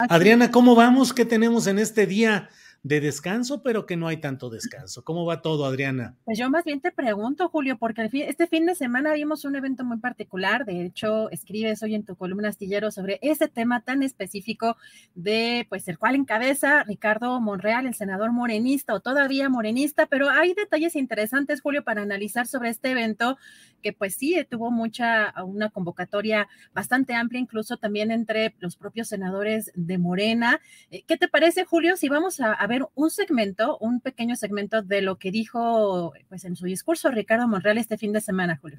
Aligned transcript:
Adriana, 0.00 0.52
¿cómo 0.52 0.76
vamos? 0.76 1.12
¿Qué 1.12 1.24
tenemos 1.24 1.66
en 1.66 1.80
este 1.80 2.06
día 2.06 2.48
de 2.82 3.00
descanso, 3.00 3.62
pero 3.62 3.86
que 3.86 3.96
no 3.96 4.06
hay 4.06 4.18
tanto 4.18 4.50
descanso? 4.50 5.02
¿Cómo 5.02 5.26
va 5.26 5.42
todo, 5.42 5.64
Adriana? 5.64 6.16
Pues 6.24 6.38
yo 6.38 6.48
más 6.48 6.64
bien 6.64 6.80
te 6.80 6.92
pregunto, 6.92 7.48
Julio, 7.48 7.76
porque 7.76 8.08
este 8.12 8.46
fin 8.46 8.66
de 8.66 8.74
semana 8.74 9.12
vimos 9.14 9.44
un 9.44 9.56
evento 9.56 9.84
muy 9.84 9.98
particular. 9.98 10.64
De 10.64 10.84
hecho, 10.84 11.28
escribes 11.30 11.82
hoy 11.82 11.94
en 11.94 12.04
tu 12.04 12.14
columna 12.16 12.48
astillero 12.48 12.90
sobre 12.90 13.18
ese 13.20 13.48
tema 13.48 13.80
tan 13.80 14.02
específico 14.02 14.76
de, 15.14 15.66
pues, 15.68 15.88
el 15.88 15.98
cual 15.98 16.14
encabeza 16.14 16.84
Ricardo 16.84 17.40
Monreal, 17.40 17.86
el 17.86 17.94
senador 17.94 18.32
morenista 18.32 18.94
o 18.94 19.00
todavía 19.00 19.48
morenista, 19.48 20.06
pero 20.06 20.30
hay 20.30 20.54
detalles 20.54 20.94
interesantes, 20.94 21.60
Julio, 21.60 21.82
para 21.82 22.02
analizar 22.02 22.46
sobre 22.46 22.70
este 22.70 22.90
evento 22.90 23.36
que, 23.82 23.92
pues, 23.92 24.14
sí, 24.14 24.36
tuvo 24.48 24.70
mucha, 24.70 25.34
una 25.44 25.70
convocatoria 25.70 26.48
bastante 26.74 27.14
amplia, 27.14 27.40
incluso 27.40 27.76
también 27.76 28.10
entre 28.10 28.54
los 28.60 28.76
propios 28.76 29.08
senadores 29.08 29.72
de 29.74 29.98
Morena. 29.98 30.60
Eh, 30.90 31.02
¿Qué 31.06 31.16
te 31.16 31.28
parece, 31.28 31.64
Julio, 31.64 31.96
si 31.96 32.08
vamos 32.08 32.40
a 32.40 32.67
ver 32.68 32.86
un 32.94 33.10
segmento, 33.10 33.78
un 33.78 34.00
pequeño 34.00 34.36
segmento 34.36 34.82
de 34.82 35.02
lo 35.02 35.16
que 35.16 35.30
dijo 35.30 36.12
pues, 36.28 36.44
en 36.44 36.54
su 36.54 36.66
discurso 36.66 37.10
Ricardo 37.10 37.48
Monreal 37.48 37.78
este 37.78 37.98
fin 37.98 38.12
de 38.12 38.20
semana, 38.20 38.58
Julio? 38.60 38.78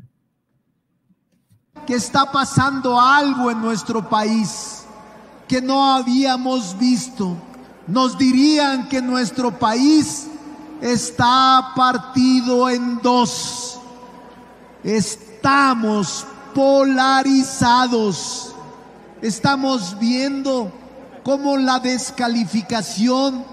que 1.86 1.96
está 1.96 2.32
pasando 2.32 3.02
algo 3.02 3.50
en 3.50 3.62
nuestro 3.62 4.08
país 4.08 4.84
que 5.48 5.60
no 5.62 5.92
habíamos 5.92 6.78
visto. 6.78 7.36
Nos 7.88 8.16
dirían 8.18 8.88
que 8.88 9.02
nuestro 9.02 9.58
país 9.58 10.28
está 10.82 11.72
partido 11.76 12.70
en 12.70 13.00
dos. 13.00 13.80
Estamos 14.84 16.28
polarizados. 16.54 17.74
Estamos 19.24 19.98
viendo 20.00 20.72
cómo 21.24 21.58
la 21.58 21.80
descalificación 21.80 23.44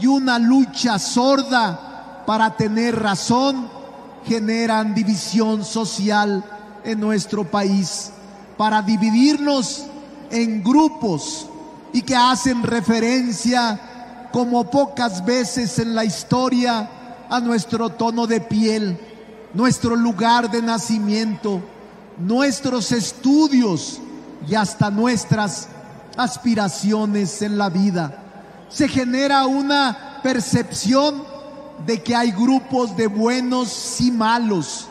y 0.00 0.06
una 0.06 0.38
lucha 0.38 0.98
sorda 0.98 2.24
para 2.26 2.56
tener 2.56 3.00
razón 3.00 3.68
generan 4.24 4.94
división 4.94 5.64
social 5.64 6.44
en 6.84 7.00
nuestro 7.00 7.44
país, 7.44 8.10
para 8.56 8.82
dividirnos 8.82 9.84
en 10.30 10.62
grupos 10.62 11.46
y 11.92 12.02
que 12.02 12.16
hacen 12.16 12.62
referencia 12.62 14.28
como 14.32 14.64
pocas 14.64 15.24
veces 15.24 15.78
en 15.78 15.94
la 15.94 16.04
historia 16.04 16.88
a 17.28 17.40
nuestro 17.40 17.90
tono 17.90 18.26
de 18.26 18.40
piel, 18.40 18.98
nuestro 19.52 19.94
lugar 19.94 20.50
de 20.50 20.62
nacimiento, 20.62 21.60
nuestros 22.18 22.92
estudios 22.92 24.00
y 24.48 24.54
hasta 24.54 24.90
nuestras 24.90 25.68
aspiraciones 26.16 27.42
en 27.42 27.58
la 27.58 27.68
vida. 27.68 28.21
Se 28.72 28.88
genera 28.88 29.46
una 29.46 30.20
percepción 30.22 31.24
de 31.86 32.02
que 32.02 32.14
hay 32.14 32.30
grupos 32.30 32.96
de 32.96 33.06
buenos 33.06 34.00
y 34.00 34.10
malos, 34.10 34.86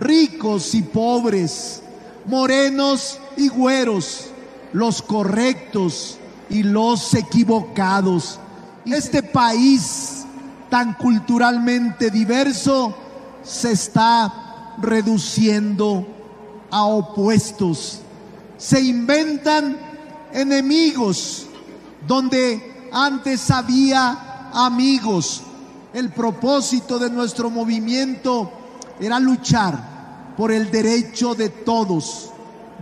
ricos 0.00 0.74
y 0.74 0.82
pobres, 0.82 1.82
morenos 2.26 3.18
y 3.36 3.48
güeros, 3.48 4.26
los 4.72 5.00
correctos 5.02 6.18
y 6.50 6.62
los 6.62 7.14
equivocados. 7.14 8.40
Este 8.84 9.22
país 9.22 10.24
tan 10.68 10.94
culturalmente 10.94 12.10
diverso 12.10 12.96
se 13.44 13.72
está 13.72 14.74
reduciendo 14.80 16.06
a 16.70 16.84
opuestos. 16.84 18.00
Se 18.58 18.80
inventan 18.80 19.76
enemigos 20.32 21.46
donde 22.06 22.73
antes 22.94 23.50
había 23.50 24.50
amigos. 24.52 25.42
El 25.92 26.10
propósito 26.10 26.98
de 26.98 27.10
nuestro 27.10 27.50
movimiento 27.50 28.50
era 29.00 29.18
luchar 29.18 30.34
por 30.36 30.52
el 30.52 30.70
derecho 30.70 31.34
de 31.34 31.48
todos, 31.48 32.30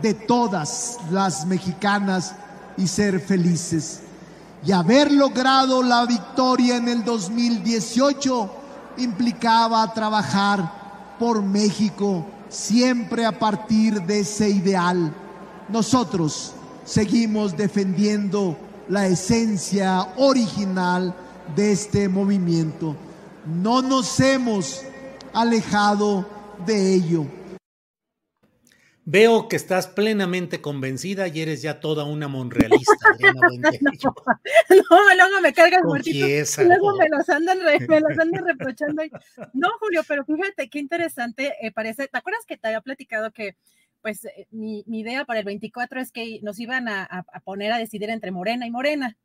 de 0.00 0.14
todas 0.14 0.98
las 1.10 1.46
mexicanas 1.46 2.34
y 2.76 2.86
ser 2.86 3.20
felices. 3.20 4.00
Y 4.64 4.72
haber 4.72 5.10
logrado 5.10 5.82
la 5.82 6.06
victoria 6.06 6.76
en 6.76 6.88
el 6.88 7.04
2018 7.04 8.50
implicaba 8.98 9.92
trabajar 9.92 11.16
por 11.18 11.42
México 11.42 12.24
siempre 12.48 13.24
a 13.24 13.38
partir 13.38 14.02
de 14.02 14.20
ese 14.20 14.50
ideal. 14.50 15.12
Nosotros 15.68 16.52
seguimos 16.84 17.56
defendiendo 17.56 18.56
la 18.88 19.06
esencia 19.06 20.02
original 20.16 21.14
de 21.56 21.72
este 21.72 22.08
movimiento. 22.08 22.96
No 23.46 23.82
nos 23.82 24.20
hemos 24.20 24.82
alejado 25.32 26.28
de 26.66 26.94
ello. 26.94 27.26
Veo 29.04 29.48
que 29.48 29.56
estás 29.56 29.88
plenamente 29.88 30.60
convencida 30.60 31.26
y 31.26 31.40
eres 31.40 31.60
ya 31.60 31.80
toda 31.80 32.04
una 32.04 32.28
monrealista, 32.28 32.92
Adriana 33.12 33.40
Buentello. 33.48 34.14
No, 34.70 35.14
luego 35.16 35.40
me 35.42 35.52
carga 35.52 35.78
el 35.78 35.84
muertito. 35.84 36.20
Confiesa, 36.20 36.62
y 36.62 36.66
luego 36.66 36.92
no. 36.92 36.98
me 36.98 37.08
los 37.08 37.28
andan, 37.28 37.58
re- 37.60 37.86
me 37.88 38.00
los 38.00 38.16
andan 38.16 38.44
reprochando. 38.46 39.02
No, 39.54 39.70
Julio, 39.80 40.02
pero 40.06 40.24
fíjate 40.24 40.70
qué 40.70 40.78
interesante 40.78 41.52
eh, 41.60 41.72
parece. 41.72 42.06
¿Te 42.06 42.16
acuerdas 42.16 42.44
que 42.46 42.56
te 42.56 42.68
había 42.68 42.80
platicado 42.80 43.32
que 43.32 43.56
pues 44.02 44.24
eh, 44.24 44.46
mi, 44.50 44.84
mi 44.86 45.00
idea 45.00 45.24
para 45.24 45.38
el 45.38 45.44
24 45.46 46.00
es 46.00 46.12
que 46.12 46.40
nos 46.42 46.58
iban 46.58 46.88
a, 46.88 47.24
poner 47.44 47.72
a 47.72 47.78
decidir 47.78 48.10
entre 48.10 48.30
Morena 48.30 48.66
y 48.66 48.70
Morena? 48.70 49.16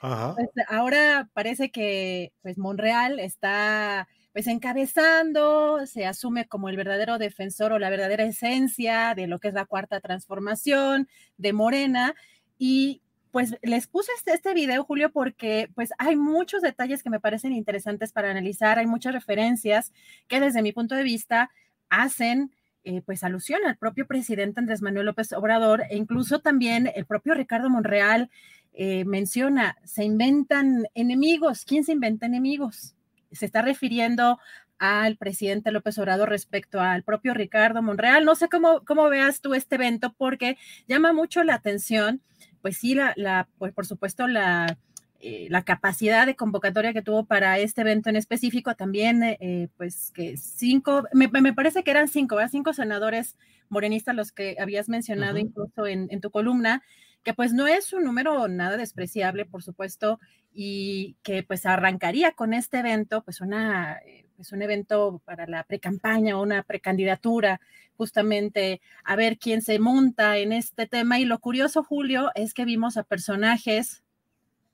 Ajá. 0.00 0.34
Pues 0.34 0.50
ahora 0.68 1.28
parece 1.32 1.70
que 1.70 2.32
pues 2.42 2.58
Monreal 2.58 3.18
está 3.18 4.06
pues 4.32 4.46
encabezando, 4.48 5.86
se 5.86 6.04
asume 6.04 6.46
como 6.46 6.68
el 6.68 6.76
verdadero 6.76 7.16
defensor 7.16 7.72
o 7.72 7.78
la 7.78 7.88
verdadera 7.88 8.24
esencia 8.24 9.14
de 9.16 9.26
lo 9.26 9.38
que 9.38 9.48
es 9.48 9.54
la 9.54 9.64
cuarta 9.64 10.00
transformación 10.00 11.08
de 11.38 11.54
Morena 11.54 12.14
y 12.58 13.00
pues 13.30 13.54
les 13.62 13.86
puse 13.86 14.12
este, 14.16 14.32
este 14.32 14.54
video, 14.54 14.84
Julio, 14.84 15.10
porque 15.12 15.70
pues 15.74 15.90
hay 15.98 16.16
muchos 16.16 16.62
detalles 16.62 17.02
que 17.02 17.10
me 17.10 17.20
parecen 17.20 17.52
interesantes 17.52 18.12
para 18.12 18.30
analizar, 18.30 18.78
hay 18.78 18.86
muchas 18.86 19.12
referencias 19.12 19.92
que 20.28 20.40
desde 20.40 20.62
mi 20.62 20.72
punto 20.72 20.94
de 20.94 21.02
vista 21.02 21.50
hacen 21.90 22.50
eh, 22.88 23.02
pues 23.04 23.24
alusión 23.24 23.66
al 23.66 23.76
propio 23.76 24.06
presidente 24.06 24.60
Andrés 24.60 24.80
Manuel 24.80 25.06
López 25.06 25.32
Obrador 25.32 25.82
e 25.90 25.96
incluso 25.96 26.38
también 26.38 26.88
el 26.94 27.04
propio 27.04 27.34
Ricardo 27.34 27.68
Monreal 27.68 28.30
eh, 28.74 29.04
menciona, 29.04 29.76
se 29.82 30.04
inventan 30.04 30.86
enemigos. 30.94 31.64
¿Quién 31.64 31.82
se 31.82 31.90
inventa 31.90 32.26
enemigos? 32.26 32.94
Se 33.32 33.44
está 33.44 33.60
refiriendo 33.60 34.38
al 34.78 35.16
presidente 35.16 35.72
López 35.72 35.98
Obrador 35.98 36.28
respecto 36.28 36.80
al 36.80 37.02
propio 37.02 37.34
Ricardo 37.34 37.82
Monreal. 37.82 38.24
No 38.24 38.36
sé 38.36 38.48
cómo, 38.48 38.84
cómo 38.84 39.08
veas 39.08 39.40
tú 39.40 39.54
este 39.54 39.74
evento 39.74 40.14
porque 40.16 40.56
llama 40.86 41.12
mucho 41.12 41.42
la 41.42 41.54
atención, 41.54 42.22
pues 42.62 42.76
sí, 42.76 42.94
la, 42.94 43.14
la 43.16 43.48
pues 43.58 43.72
por 43.72 43.86
supuesto, 43.86 44.28
la, 44.28 44.78
eh, 45.20 45.48
la 45.50 45.62
capacidad 45.62 46.26
de 46.26 46.36
convocatoria 46.36 46.92
que 46.92 47.02
tuvo 47.02 47.24
para 47.24 47.58
este 47.58 47.82
evento 47.82 48.10
en 48.10 48.16
específico, 48.16 48.74
también, 48.74 49.22
eh, 49.22 49.68
pues 49.76 50.12
que 50.12 50.36
cinco, 50.36 51.04
me, 51.12 51.28
parece 51.52 51.82
que 51.82 51.90
eran 51.90 52.08
cinco, 52.08 52.36
¿verdad? 52.36 52.50
Cinco 52.50 52.72
senadores 52.72 53.36
morenistas 53.68 54.14
los 54.14 54.32
que 54.32 54.56
habías 54.60 54.88
mencionado 54.88 55.38
incluso 55.38 55.86
en, 55.86 56.08
en, 56.10 56.20
tu 56.20 56.30
columna, 56.30 56.82
que 57.22 57.34
pues 57.34 57.52
no 57.52 57.66
es 57.66 57.92
un 57.92 58.04
número 58.04 58.46
nada 58.48 58.76
despreciable, 58.76 59.44
por 59.46 59.62
supuesto, 59.62 60.20
y 60.52 61.16
que 61.22 61.42
pues 61.42 61.66
arrancaría 61.66 62.32
con 62.32 62.54
este 62.54 62.78
evento, 62.78 63.22
pues 63.22 63.40
una 63.40 63.98
es 64.38 64.52
un 64.52 64.62
evento 64.62 65.22
para 65.24 65.46
la 65.46 65.64
precampaña 65.64 66.38
o 66.38 66.42
una 66.42 66.62
precandidatura, 66.62 67.60
justamente 67.96 68.80
a 69.04 69.16
ver 69.16 69.38
quién 69.38 69.62
se 69.62 69.78
monta 69.78 70.36
en 70.38 70.52
este 70.52 70.86
tema. 70.86 71.18
Y 71.18 71.24
lo 71.24 71.38
curioso, 71.38 71.82
Julio, 71.82 72.30
es 72.34 72.54
que 72.54 72.64
vimos 72.64 72.96
a 72.96 73.04
personajes 73.04 74.04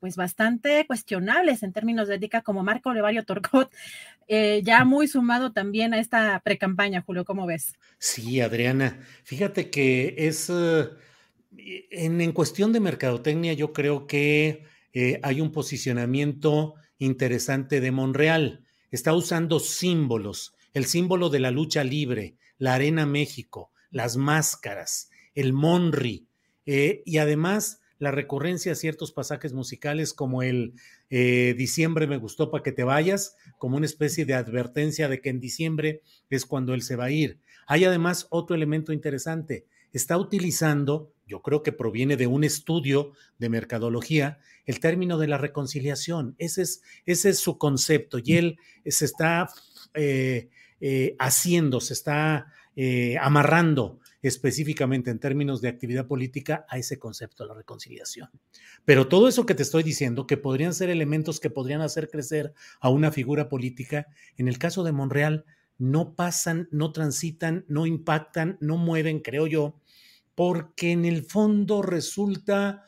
pues 0.02 0.16
bastante 0.16 0.84
cuestionables 0.84 1.62
en 1.62 1.72
términos 1.72 2.08
de 2.08 2.16
ética, 2.16 2.42
como 2.42 2.64
Marco 2.64 2.90
Olevario 2.90 3.24
Torcot, 3.24 3.70
eh, 4.26 4.60
ya 4.64 4.84
muy 4.84 5.06
sumado 5.06 5.52
también 5.52 5.94
a 5.94 6.00
esta 6.00 6.40
precampaña, 6.40 7.02
Julio, 7.02 7.24
¿cómo 7.24 7.46
ves? 7.46 7.74
Sí, 8.00 8.40
Adriana, 8.40 8.98
fíjate 9.22 9.70
que 9.70 10.16
es, 10.18 10.50
eh, 10.50 10.88
en, 11.92 12.32
cuestión 12.32 12.72
de 12.72 12.80
mercadotecnia, 12.80 13.52
yo 13.52 13.72
creo 13.72 14.08
que 14.08 14.64
eh, 14.92 15.20
hay 15.22 15.40
un 15.40 15.52
posicionamiento 15.52 16.74
interesante 16.98 17.80
de 17.80 17.92
Monreal 17.92 18.64
está 18.90 19.14
usando 19.14 19.60
símbolos, 19.60 20.56
el 20.74 20.86
símbolo 20.86 21.28
de 21.30 21.38
la 21.38 21.52
lucha 21.52 21.84
libre, 21.84 22.34
la 22.58 22.74
Arena 22.74 23.06
México, 23.06 23.70
las 23.92 24.16
máscaras, 24.16 25.10
el 25.36 25.52
Monri, 25.52 26.26
y 26.64 27.18
además 27.18 27.81
la 28.02 28.10
recurrencia 28.10 28.72
a 28.72 28.74
ciertos 28.74 29.12
pasajes 29.12 29.52
musicales 29.52 30.12
como 30.12 30.42
el 30.42 30.74
eh, 31.08 31.54
Diciembre 31.56 32.08
me 32.08 32.16
gustó 32.16 32.50
para 32.50 32.64
que 32.64 32.72
te 32.72 32.82
vayas, 32.82 33.36
como 33.58 33.76
una 33.76 33.86
especie 33.86 34.24
de 34.24 34.34
advertencia 34.34 35.08
de 35.08 35.20
que 35.20 35.30
en 35.30 35.38
diciembre 35.38 36.02
es 36.28 36.44
cuando 36.44 36.74
él 36.74 36.82
se 36.82 36.96
va 36.96 37.04
a 37.04 37.10
ir. 37.12 37.38
Hay 37.68 37.84
además 37.84 38.26
otro 38.30 38.56
elemento 38.56 38.92
interesante, 38.92 39.66
está 39.92 40.18
utilizando, 40.18 41.12
yo 41.28 41.42
creo 41.42 41.62
que 41.62 41.70
proviene 41.70 42.16
de 42.16 42.26
un 42.26 42.42
estudio 42.42 43.12
de 43.38 43.48
mercadología, 43.50 44.40
el 44.66 44.80
término 44.80 45.16
de 45.16 45.28
la 45.28 45.38
reconciliación. 45.38 46.34
Ese 46.38 46.62
es, 47.06 47.38
su 47.38 47.56
concepto 47.56 48.18
y 48.18 48.34
él 48.34 48.58
se 48.84 49.04
está 49.04 49.48
eh, 49.94 50.48
eh, 50.80 51.14
haciendo, 51.20 51.80
se 51.80 51.92
está 51.92 52.52
amarrando 53.20 54.00
específicamente 54.22 55.10
en 55.10 55.18
términos 55.18 55.60
de 55.60 55.68
actividad 55.68 56.06
política 56.06 56.64
a 56.68 56.78
ese 56.78 56.98
concepto, 56.98 57.44
la 57.44 57.54
reconciliación. 57.54 58.30
Pero 58.84 59.08
todo 59.08 59.28
eso 59.28 59.44
que 59.44 59.54
te 59.54 59.64
estoy 59.64 59.82
diciendo, 59.82 60.26
que 60.26 60.36
podrían 60.36 60.74
ser 60.74 60.90
elementos 60.90 61.40
que 61.40 61.50
podrían 61.50 61.80
hacer 61.80 62.08
crecer 62.08 62.54
a 62.80 62.88
una 62.88 63.10
figura 63.10 63.48
política, 63.48 64.06
en 64.36 64.48
el 64.48 64.58
caso 64.58 64.84
de 64.84 64.92
Monreal, 64.92 65.44
no 65.78 66.14
pasan, 66.14 66.68
no 66.70 66.92
transitan, 66.92 67.64
no 67.66 67.86
impactan, 67.86 68.56
no 68.60 68.76
mueven, 68.76 69.18
creo 69.18 69.48
yo, 69.48 69.80
porque 70.36 70.92
en 70.92 71.04
el 71.04 71.24
fondo 71.24 71.82
resulta, 71.82 72.84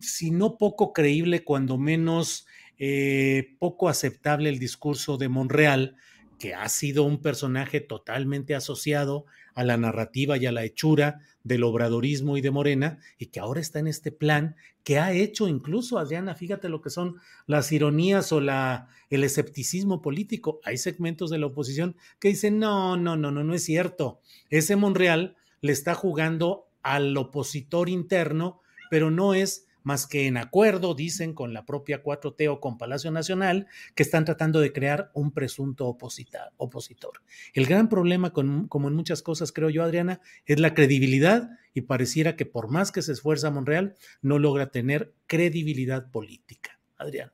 si 0.00 0.30
no 0.30 0.56
poco 0.56 0.94
creíble, 0.94 1.44
cuando 1.44 1.76
menos 1.76 2.46
eh, 2.78 3.56
poco 3.58 3.88
aceptable 3.88 4.48
el 4.48 4.58
discurso 4.58 5.18
de 5.18 5.28
Monreal, 5.28 5.96
que 6.42 6.54
ha 6.56 6.68
sido 6.68 7.04
un 7.04 7.22
personaje 7.22 7.80
totalmente 7.80 8.56
asociado 8.56 9.26
a 9.54 9.62
la 9.62 9.76
narrativa 9.76 10.36
y 10.36 10.46
a 10.46 10.50
la 10.50 10.64
hechura 10.64 11.20
del 11.44 11.62
obradorismo 11.62 12.36
y 12.36 12.40
de 12.40 12.50
Morena, 12.50 12.98
y 13.16 13.26
que 13.26 13.38
ahora 13.38 13.60
está 13.60 13.78
en 13.78 13.86
este 13.86 14.10
plan 14.10 14.56
que 14.82 14.98
ha 14.98 15.12
hecho 15.12 15.46
incluso, 15.46 16.00
Adriana, 16.00 16.34
fíjate 16.34 16.68
lo 16.68 16.82
que 16.82 16.90
son 16.90 17.14
las 17.46 17.70
ironías 17.70 18.32
o 18.32 18.40
la, 18.40 18.88
el 19.08 19.22
escepticismo 19.22 20.02
político. 20.02 20.58
Hay 20.64 20.78
segmentos 20.78 21.30
de 21.30 21.38
la 21.38 21.46
oposición 21.46 21.94
que 22.18 22.30
dicen, 22.30 22.58
no, 22.58 22.96
no, 22.96 23.16
no, 23.16 23.30
no, 23.30 23.44
no 23.44 23.54
es 23.54 23.62
cierto. 23.62 24.18
Ese 24.50 24.74
Monreal 24.74 25.36
le 25.60 25.70
está 25.70 25.94
jugando 25.94 26.66
al 26.82 27.16
opositor 27.16 27.88
interno, 27.88 28.60
pero 28.90 29.12
no 29.12 29.34
es 29.34 29.68
más 29.84 30.06
que 30.06 30.26
en 30.26 30.36
acuerdo, 30.36 30.94
dicen, 30.94 31.34
con 31.34 31.52
la 31.52 31.64
propia 31.64 32.02
4T 32.02 32.48
o 32.50 32.60
con 32.60 32.78
Palacio 32.78 33.10
Nacional, 33.10 33.66
que 33.94 34.02
están 34.02 34.24
tratando 34.24 34.60
de 34.60 34.72
crear 34.72 35.10
un 35.14 35.32
presunto 35.32 35.86
opositor. 35.86 37.22
El 37.54 37.66
gran 37.66 37.88
problema, 37.88 38.32
como 38.32 38.88
en 38.88 38.94
muchas 38.94 39.22
cosas, 39.22 39.52
creo 39.52 39.70
yo, 39.70 39.82
Adriana, 39.82 40.20
es 40.46 40.60
la 40.60 40.74
credibilidad 40.74 41.50
y 41.74 41.82
pareciera 41.82 42.36
que 42.36 42.46
por 42.46 42.70
más 42.70 42.92
que 42.92 43.02
se 43.02 43.12
esfuerza 43.12 43.50
Monreal, 43.50 43.94
no 44.20 44.38
logra 44.38 44.70
tener 44.70 45.14
credibilidad 45.26 46.10
política. 46.10 46.78
Adriana. 46.96 47.32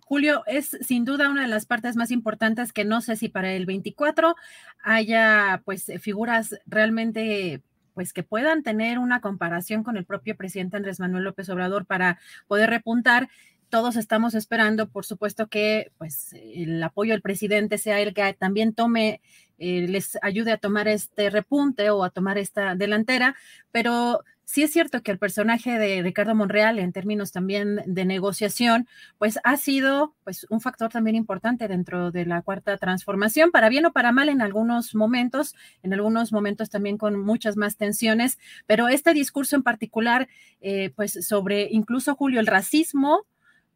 Julio, 0.00 0.42
es 0.46 0.76
sin 0.82 1.04
duda 1.04 1.30
una 1.30 1.42
de 1.42 1.48
las 1.48 1.64
partes 1.64 1.96
más 1.96 2.10
importantes 2.10 2.72
que 2.72 2.84
no 2.84 3.00
sé 3.00 3.16
si 3.16 3.28
para 3.28 3.52
el 3.52 3.64
24 3.64 4.34
haya 4.82 5.62
pues 5.64 5.90
figuras 6.00 6.58
realmente 6.66 7.62
pues 7.94 8.12
que 8.12 8.22
puedan 8.22 8.62
tener 8.62 8.98
una 8.98 9.20
comparación 9.20 9.82
con 9.82 9.96
el 9.96 10.04
propio 10.04 10.36
presidente 10.36 10.76
Andrés 10.76 11.00
Manuel 11.00 11.24
López 11.24 11.48
Obrador 11.48 11.86
para 11.86 12.18
poder 12.46 12.70
repuntar. 12.70 13.28
Todos 13.68 13.96
estamos 13.96 14.34
esperando, 14.34 14.88
por 14.88 15.04
supuesto, 15.04 15.48
que 15.48 15.92
pues 15.98 16.34
el 16.34 16.82
apoyo 16.82 17.12
del 17.12 17.22
presidente 17.22 17.78
sea 17.78 18.00
el 18.00 18.12
que 18.12 18.34
también 18.34 18.74
tome, 18.74 19.20
eh, 19.62 19.86
les 19.86 20.18
ayude 20.22 20.50
a 20.50 20.58
tomar 20.58 20.88
este 20.88 21.30
repunte 21.30 21.88
o 21.90 22.02
a 22.02 22.10
tomar 22.10 22.36
esta 22.36 22.74
delantera, 22.74 23.36
pero 23.70 24.24
Sí 24.44 24.62
es 24.62 24.70
cierto 24.70 25.02
que 25.02 25.10
el 25.10 25.18
personaje 25.18 25.78
de 25.78 26.02
Ricardo 26.02 26.34
Monreal, 26.34 26.78
en 26.78 26.92
términos 26.92 27.32
también 27.32 27.80
de 27.86 28.04
negociación, 28.04 28.86
pues 29.16 29.38
ha 29.44 29.56
sido 29.56 30.14
pues 30.24 30.46
un 30.50 30.60
factor 30.60 30.90
también 30.90 31.16
importante 31.16 31.68
dentro 31.68 32.10
de 32.10 32.26
la 32.26 32.42
cuarta 32.42 32.76
transformación, 32.76 33.50
para 33.50 33.70
bien 33.70 33.86
o 33.86 33.92
para 33.92 34.12
mal 34.12 34.28
en 34.28 34.42
algunos 34.42 34.94
momentos, 34.94 35.54
en 35.82 35.94
algunos 35.94 36.32
momentos 36.32 36.68
también 36.68 36.98
con 36.98 37.18
muchas 37.18 37.56
más 37.56 37.78
tensiones, 37.78 38.38
pero 38.66 38.88
este 38.88 39.14
discurso 39.14 39.56
en 39.56 39.62
particular, 39.62 40.28
eh, 40.60 40.90
pues 40.96 41.12
sobre 41.26 41.68
incluso 41.70 42.14
Julio 42.14 42.38
el 42.38 42.46
racismo, 42.46 43.24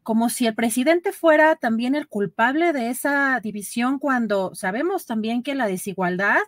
como 0.06 0.28
si 0.28 0.46
el 0.46 0.54
presidente 0.54 1.10
fuera 1.10 1.56
también 1.56 1.96
el 1.96 2.06
culpable 2.06 2.72
de 2.72 2.90
esa 2.90 3.40
división 3.40 3.98
cuando 3.98 4.54
sabemos 4.54 5.04
también 5.04 5.42
que 5.42 5.56
la 5.56 5.66
desigualdad 5.66 6.38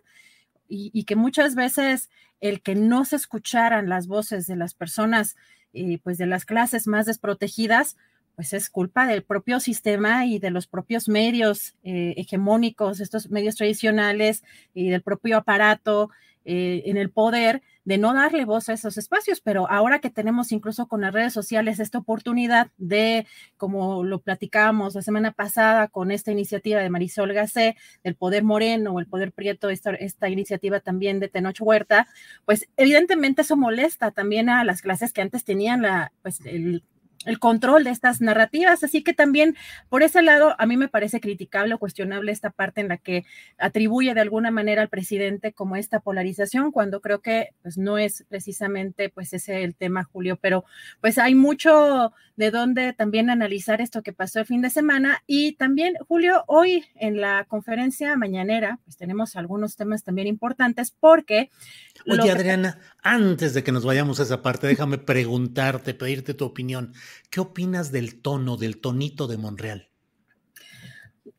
y, 0.69 1.03
que 1.03 1.17
muchas 1.17 1.57
veces 1.57 2.09
el 2.41 2.63
que 2.63 2.77
no 2.77 3.05
se 3.05 3.17
escucharan 3.17 3.89
las 3.89 4.07
voces 4.07 4.47
de 4.47 4.55
las 4.55 4.75
personas, 4.75 5.35
eh, 5.73 5.99
pues 6.05 6.19
de 6.19 6.27
las 6.27 6.45
clases 6.45 6.87
más 6.87 7.07
desprotegidas, 7.07 7.97
pues 8.37 8.53
es 8.53 8.71
culpa 8.71 9.09
del 9.09 9.25
propio 9.25 9.59
sistema 9.59 10.25
y 10.25 10.39
de 10.39 10.53
los 10.53 10.69
propios 10.69 11.09
medios 11.09 11.75
eh, 11.83 12.15
hegemónicos, 12.17 13.01
estos 13.01 13.29
medios 13.29 13.57
tradicionales 13.57 14.45
y 14.73 14.89
del 14.89 15.03
propio 15.03 15.37
aparato 15.37 16.11
eh, 16.45 16.85
en 16.87 16.97
el 16.97 17.11
poder 17.11 17.63
de 17.89 17.97
no 17.97 18.13
darle 18.13 18.45
voz 18.45 18.69
a 18.69 18.75
esos 18.75 18.99
espacios, 18.99 19.41
pero 19.41 19.67
ahora 19.71 19.99
que 19.99 20.11
tenemos 20.11 20.53
incluso 20.53 20.89
con 20.89 21.01
las 21.01 21.15
redes 21.15 21.33
sociales 21.33 21.81
esta 21.81 21.97
oportunidad 21.97 22.69
de, 22.77 23.27
como 23.57 24.05
lo 24.05 24.19
platicábamos 24.19 24.95
la 24.95 25.01
semana 25.01 25.33
pasada 25.33 25.89
con 25.89 26.11
esta 26.11 26.31
iniciativa 26.31 26.83
de 26.83 26.91
Marisol 26.91 27.33
Gacé, 27.33 27.77
del 28.05 28.15
Poder 28.15 28.45
Moreno 28.45 28.93
o 28.93 29.01
el 29.01 29.07
Poder 29.07 29.33
Prieto, 29.33 29.71
esta, 29.71 29.93
esta 29.93 30.29
iniciativa 30.29 30.81
también 30.81 31.19
de 31.19 31.29
Tenoch 31.29 31.63
Huerta, 31.63 32.07
pues 32.45 32.69
evidentemente 32.77 33.41
eso 33.41 33.57
molesta 33.57 34.11
también 34.11 34.51
a 34.51 34.65
las 34.65 34.83
clases 34.83 35.15
que 35.15 35.23
antes 35.23 35.45
tenían 35.45 35.81
la, 35.81 36.13
pues 36.21 36.45
el 36.45 36.83
el 37.25 37.39
control 37.39 37.85
de 37.85 37.91
estas 37.91 38.21
narrativas. 38.21 38.83
Así 38.85 39.03
que 39.03 39.13
también 39.13 39.57
por 39.89 40.03
ese 40.03 40.23
lado 40.23 40.55
a 40.59 40.67
mí 40.67 40.77
me 40.77 40.89
parece 40.89 41.21
criticable 41.21 41.75
o 41.75 41.79
cuestionable 41.79 42.33
esta 42.33 42.51
parte 42.51 42.81
en 42.81 42.89
la 42.89 42.97
que 42.97 43.25
atribuye 43.59 44.15
de 44.15 44.21
alguna 44.21 44.51
manera 44.51 44.83
al 44.83 44.89
presidente 44.89 45.53
como 45.53 45.77
esta 45.77 46.01
polarización, 46.01 46.71
cuando 46.73 47.01
creo 47.01 47.21
que 47.21 47.51
pues 47.63 47.79
no 47.79 47.99
es 47.99 48.25
precisamente 48.29 49.09
pues 49.09 49.33
ese 49.33 49.65
el 49.65 49.75
tema, 49.75 50.05
Julio, 50.05 50.39
pero 50.41 50.65
pues 51.01 51.19
hay 51.19 51.35
mucho 51.35 52.13
de 52.37 52.51
dónde 52.53 52.93
también 52.93 53.31
analizar 53.31 53.81
esto 53.81 54.03
que 54.03 54.13
pasó 54.13 54.39
el 54.39 54.47
fin 54.47 54.63
de 54.63 54.71
semana 54.71 55.23
y 55.27 55.53
también, 55.53 55.95
Julio, 56.07 56.45
hoy 56.47 56.85
en 56.95 57.21
la 57.21 57.45
conferencia 57.45 58.17
mañanera 58.17 58.79
pues 58.85 58.97
tenemos 58.97 59.35
algunos 59.35 59.77
temas 59.77 60.05
también 60.05 60.29
importantes 60.29 60.95
porque... 60.99 61.51
Oye, 62.07 62.31
Adriana, 62.31 62.79
antes 63.03 63.55
de 63.55 63.65
que 63.65 63.73
nos 63.73 63.85
vayamos 63.85 64.21
a 64.21 64.23
esa 64.23 64.41
parte, 64.41 64.69
déjame 64.69 64.99
preguntarte, 64.99 65.95
pedirte 65.95 66.33
tu 66.35 66.45
opinión. 66.45 66.93
¿Qué 67.31 67.41
opinas 67.41 67.93
del 67.93 68.21
tono, 68.21 68.57
del 68.57 68.79
tonito 68.79 69.27
de 69.27 69.37
Monreal? 69.37 69.89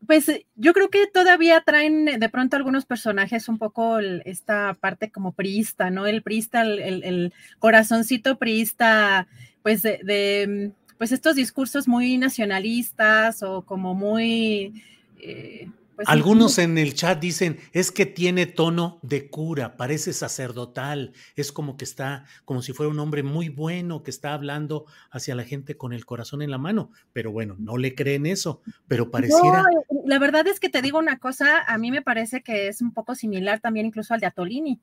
Pues 0.05 0.29
eh, 0.29 0.45
yo 0.55 0.73
creo 0.73 0.89
que 0.89 1.07
todavía 1.07 1.61
traen 1.61 2.05
de 2.05 2.29
pronto 2.29 2.55
algunos 2.55 2.85
personajes 2.85 3.47
un 3.49 3.57
poco 3.57 3.99
esta 3.99 4.75
parte 4.79 5.11
como 5.11 5.33
priista, 5.33 5.89
¿no? 5.89 6.07
El 6.07 6.23
priista, 6.23 6.63
el, 6.63 7.33
corazoncito 7.59 8.37
priista, 8.37 9.27
pues 9.61 9.83
de, 9.83 10.71
pues 10.97 11.11
estos 11.11 11.35
discursos 11.35 11.87
muy 11.87 12.17
nacionalistas 12.17 13.43
o 13.43 13.61
como 13.61 13.93
muy, 13.93 14.83
eh, 15.21 15.69
Pues, 15.99 16.07
Algunos 16.07 16.59
en 16.59 16.77
el 16.77 16.93
chat 16.93 17.19
dicen, 17.19 17.59
es 17.73 17.91
que 17.91 18.05
tiene 18.05 18.45
tono 18.45 18.99
de 19.01 19.29
cura, 19.29 19.75
parece 19.75 20.13
sacerdotal, 20.13 21.11
es 21.35 21.51
como 21.51 21.75
que 21.75 21.83
está, 21.83 22.23
como 22.45 22.61
si 22.61 22.71
fuera 22.71 22.89
un 22.89 22.99
hombre 22.99 23.21
muy 23.21 23.49
bueno 23.49 24.01
que 24.01 24.09
está 24.09 24.33
hablando 24.33 24.85
hacia 25.11 25.35
la 25.35 25.43
gente 25.43 25.75
con 25.75 25.91
el 25.91 26.05
corazón 26.05 26.41
en 26.41 26.51
la 26.51 26.57
mano, 26.57 26.89
pero 27.11 27.33
bueno, 27.33 27.57
no 27.59 27.75
le 27.75 27.95
creen 27.95 28.27
eso, 28.27 28.61
pero 28.87 29.11
pareciera... 29.11 29.61
No, 29.89 30.01
la 30.05 30.19
verdad 30.19 30.47
es 30.47 30.61
que 30.61 30.69
te 30.69 30.81
digo 30.81 30.99
una 30.99 31.19
cosa, 31.19 31.65
a 31.67 31.77
mí 31.77 31.91
me 31.91 32.01
parece 32.01 32.43
que 32.43 32.69
es 32.69 32.81
un 32.81 32.93
poco 32.93 33.13
similar 33.13 33.59
también 33.59 33.85
incluso 33.85 34.13
al 34.13 34.21
de 34.21 34.27
Atolini. 34.27 34.79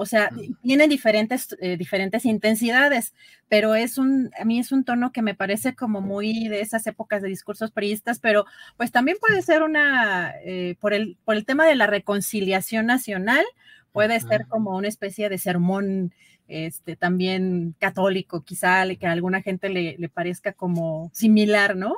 O 0.00 0.06
sea, 0.06 0.30
tiene 0.62 0.86
diferentes, 0.86 1.56
eh, 1.60 1.76
diferentes 1.76 2.24
intensidades, 2.24 3.14
pero 3.48 3.74
es 3.74 3.98
un, 3.98 4.30
a 4.40 4.44
mí 4.44 4.60
es 4.60 4.70
un 4.70 4.84
tono 4.84 5.10
que 5.10 5.22
me 5.22 5.34
parece 5.34 5.74
como 5.74 6.00
muy 6.00 6.46
de 6.46 6.60
esas 6.60 6.86
épocas 6.86 7.20
de 7.20 7.28
discursos 7.28 7.72
periodistas, 7.72 8.20
pero 8.20 8.46
pues 8.76 8.92
también 8.92 9.16
puede 9.20 9.42
ser 9.42 9.64
una, 9.64 10.34
eh, 10.44 10.76
por, 10.78 10.94
el, 10.94 11.18
por 11.24 11.34
el 11.34 11.44
tema 11.44 11.66
de 11.66 11.74
la 11.74 11.88
reconciliación 11.88 12.86
nacional, 12.86 13.44
puede 13.90 14.20
ser 14.20 14.46
como 14.46 14.76
una 14.76 14.86
especie 14.86 15.28
de 15.28 15.36
sermón 15.36 16.14
este, 16.46 16.94
también 16.94 17.74
católico, 17.80 18.42
quizá 18.42 18.86
que 18.94 19.06
a 19.08 19.10
alguna 19.10 19.42
gente 19.42 19.68
le, 19.68 19.96
le 19.98 20.08
parezca 20.08 20.52
como 20.52 21.10
similar, 21.12 21.74
¿no? 21.74 21.96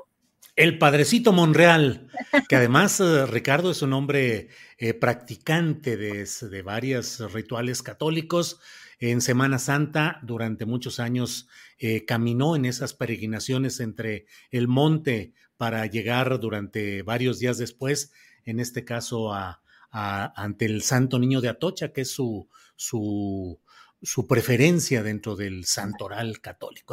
El 0.60 0.76
Padrecito 0.76 1.32
Monreal, 1.32 2.10
que 2.46 2.54
además 2.54 3.00
eh, 3.00 3.24
Ricardo 3.24 3.70
es 3.70 3.80
un 3.80 3.94
hombre 3.94 4.50
eh, 4.76 4.92
practicante 4.92 5.96
de, 5.96 6.26
de 6.26 6.62
varios 6.62 7.32
rituales 7.32 7.82
católicos. 7.82 8.60
En 8.98 9.22
Semana 9.22 9.58
Santa, 9.58 10.20
durante 10.22 10.66
muchos 10.66 11.00
años, 11.00 11.48
eh, 11.78 12.04
caminó 12.04 12.56
en 12.56 12.66
esas 12.66 12.92
peregrinaciones 12.92 13.80
entre 13.80 14.26
el 14.50 14.68
monte 14.68 15.32
para 15.56 15.86
llegar 15.86 16.38
durante 16.38 17.00
varios 17.00 17.38
días 17.38 17.56
después, 17.56 18.12
en 18.44 18.60
este 18.60 18.84
caso, 18.84 19.32
a, 19.32 19.62
ante 19.90 20.66
el 20.66 20.82
Santo 20.82 21.18
Niño 21.18 21.40
de 21.40 21.48
Atocha, 21.48 21.94
que 21.94 22.02
es 22.02 22.10
su, 22.10 22.50
su, 22.76 23.58
su 24.02 24.26
preferencia 24.26 25.02
dentro 25.02 25.36
del 25.36 25.64
santoral 25.64 26.42
católico. 26.42 26.92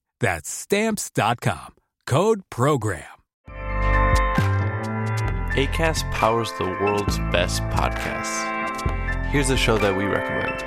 That's 0.21 0.49
stamps.com. 0.49 1.75
Code 2.05 2.43
program. 2.49 3.03
ACAST 5.57 6.09
powers 6.11 6.51
the 6.57 6.65
world's 6.65 7.17
best 7.33 7.61
podcasts. 7.63 9.25
Here's 9.25 9.49
a 9.49 9.57
show 9.57 9.77
that 9.79 9.97
we 9.97 10.05
recommend. 10.05 10.61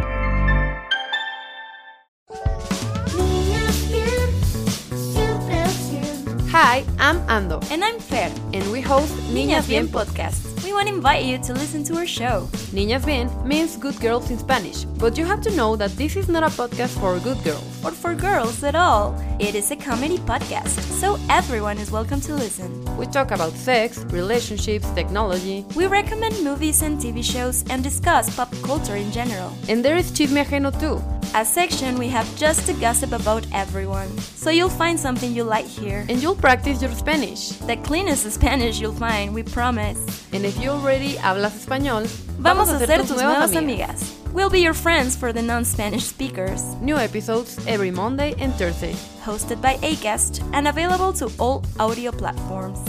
Hi, 6.51 6.85
I'm 6.99 7.21
Ando. 7.27 7.69
And 7.71 7.83
I'm 7.85 7.99
Fer. 7.99 8.31
And 8.53 8.71
we 8.71 8.81
host 8.81 9.13
Niñas, 9.33 9.69
Bien 9.69 9.89
podcast. 9.89 10.55
We 10.65 10.73
want 10.73 10.89
to 10.89 10.95
invite 10.95 11.25
you 11.25 11.39
to 11.39 11.53
listen 11.53 11.83
to 11.85 11.97
our 11.97 12.07
show. 12.07 12.49
Niñas 12.73 13.05
Bien 13.05 13.29
means 13.47 13.77
good 13.77 13.99
girls 14.01 14.31
in 14.31 14.39
Spanish, 14.39 14.85
but 14.85 15.19
you 15.19 15.25
have 15.25 15.41
to 15.43 15.51
know 15.57 15.77
that 15.77 15.91
this 15.97 16.17
is 16.17 16.29
not 16.29 16.43
a 16.43 16.47
podcast 16.47 16.99
for 17.01 17.19
good 17.21 17.43
girls. 17.43 17.85
Or 17.85 17.91
for 17.91 18.15
girls 18.15 18.63
at 18.63 18.75
all. 18.75 19.15
It 19.45 19.55
is 19.55 19.71
a 19.71 19.77
comedy 19.77 20.17
podcast, 20.17 20.81
so 20.99 21.19
everyone 21.29 21.77
is 21.77 21.91
welcome 21.91 22.19
to 22.23 22.33
listen. 22.33 22.71
We 22.97 23.05
talk 23.05 23.31
about 23.31 23.53
sex, 23.53 23.99
relationships, 24.05 24.89
technology. 24.93 25.67
We 25.77 25.87
recommend 25.87 26.43
movies 26.43 26.81
and 26.81 26.99
TV 26.99 27.23
shows 27.23 27.63
and 27.69 27.85
discuss 27.85 28.35
pop 28.35 28.51
culture 28.63 28.97
in 28.97 29.13
general. 29.13 29.53
And 29.69 29.85
there 29.85 29.99
is 29.99 30.11
Chisme 30.13 30.43
Ajeno 30.43 30.73
too. 30.81 30.97
A 31.35 31.45
section 31.45 31.99
we 31.99 32.09
have 32.09 32.27
just 32.39 32.65
to 32.69 32.73
gossip 32.73 33.13
about 33.13 33.47
everyone. 33.53 34.09
So 34.17 34.49
you'll 34.49 34.71
find 34.71 34.99
something 34.99 35.35
you 35.35 35.45
like 35.45 35.67
here. 35.67 36.07
And 36.09 36.23
you'll 36.23 36.41
practice 36.41 36.81
your 36.81 36.93
Spanish. 36.93 37.51
The 37.69 37.77
cleanest 37.77 38.25
Spanish 38.33 38.81
you'll 38.81 38.95
find, 38.95 39.35
we 39.35 39.43
promise. 39.43 40.01
And 40.33 40.47
if 40.47 40.59
you 40.59 40.71
already 40.71 41.17
hablas 41.17 41.67
español, 41.67 42.09
vamos, 42.39 42.69
vamos 42.69 42.71
a 42.71 42.87
ser 42.87 42.97
tus, 42.97 43.09
tus 43.09 43.17
nuevas, 43.19 43.51
nuevas 43.51 43.57
amigas. 43.57 43.91
amigas. 43.91 44.24
We'll 44.35 44.51
be 44.51 44.59
your 44.59 44.75
friends 44.75 45.15
for 45.15 45.33
the 45.33 45.41
non-Spanish 45.41 46.07
speakers. 46.07 46.75
New 46.81 46.97
episodes 46.97 47.57
every 47.69 47.93
Monday 47.93 48.35
and 48.41 48.53
Thursday. 48.55 48.95
Hosted 49.23 49.63
by 49.63 49.77
Acast 49.77 50.43
and 50.53 50.67
available 50.67 51.13
to 51.13 51.31
all 51.39 51.65
audio 51.79 52.11
platforms. 52.11 52.81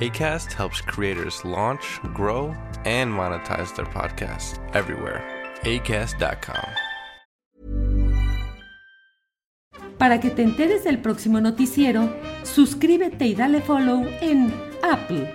ACAST 0.00 0.52
helps 0.52 0.80
creators 0.80 1.44
launch, 1.44 2.00
grow, 2.14 2.54
and 2.86 3.12
monetize 3.12 3.76
their 3.76 3.86
podcasts 3.86 4.58
everywhere. 4.74 5.22
ACAST.com. 5.64 6.70
Para 9.98 10.20
que 10.20 10.30
te 10.30 10.42
enteres 10.42 10.84
del 10.84 11.00
próximo 11.00 11.40
noticiero, 11.40 12.14
suscríbete 12.44 13.26
y 13.26 13.34
dale 13.34 13.60
follow 13.60 14.06
en 14.20 14.52
Apple, 14.82 15.34